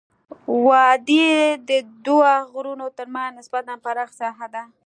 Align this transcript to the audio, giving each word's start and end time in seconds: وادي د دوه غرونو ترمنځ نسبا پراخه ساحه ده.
وادي 0.67 1.27
د 1.69 1.71
دوه 2.05 2.31
غرونو 2.53 2.85
ترمنځ 2.97 3.29
نسبا 3.37 3.59
پراخه 3.83 4.15
ساحه 4.21 4.47
ده. 4.53 4.63